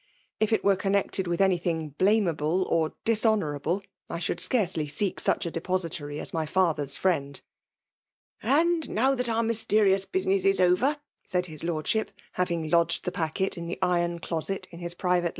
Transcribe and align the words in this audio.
"If 0.39 0.49
^%ere 0.49 0.75
connected 0.75 1.27
with 1.27 1.39
any 1.41 1.59
thing 1.59 1.93
blameablo 1.99 2.67
(^^dishonourable, 3.05 3.83
I 4.09 4.17
should 4.17 4.39
scarcely 4.39 4.87
seek 4.87 5.21
sneh 5.21 5.51
a^dpotoitary 5.51 6.19
as 6.19 6.33
my 6.33 6.47
faflter 6.47 6.79
s 6.85 6.97
friend." 6.97 7.39
*'^Anfl 8.43 8.89
now 8.89 9.13
that 9.13 9.29
our 9.29 9.43
mysterious 9.43 10.07
busineiul 10.07 10.55
il^c^cr,^ 10.75 10.97
said 11.27 11.45
his 11.45 11.63
Lordship, 11.63 12.09
having 12.31 12.67
lodged 12.71 13.05
the 13.05 13.11
]^1fet% 13.11 13.67
the 13.67 13.77
iron 13.83 14.17
clbset 14.17 14.65
in 14.71 14.79
his 14.79 14.95
private! 14.95 15.29